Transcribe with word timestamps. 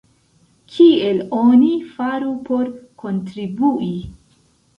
Kiel 0.75 1.19
oni 1.39 1.69
faru 1.89 2.33
por 2.49 2.73
kontribui? 3.05 3.93